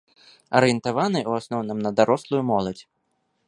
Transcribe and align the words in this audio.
Арыентаваны 0.59 1.19
ў 1.29 1.43
асноўным 1.43 1.79
на 1.87 1.91
дарослую 1.99 2.43
моладзь. 2.53 2.83